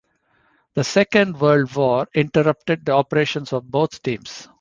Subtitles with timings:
[0.73, 4.47] The Second World War interrupted the operations of both teams.